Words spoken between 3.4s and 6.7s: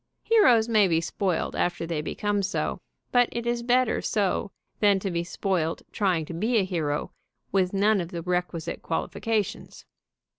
is better so than to be spoiled trying to be a